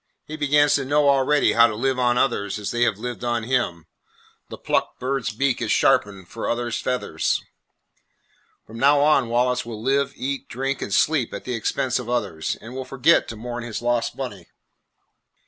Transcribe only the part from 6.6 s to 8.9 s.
feathers. From